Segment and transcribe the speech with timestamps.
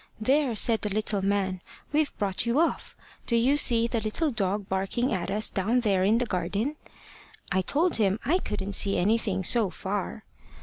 [0.19, 1.61] `There!' said the little man;
[1.93, 2.95] `we've brought you off!
[3.27, 6.75] Do you see the little dog barking at us down there in the garden?'
[7.51, 10.23] I told him I couldn't see anything so far.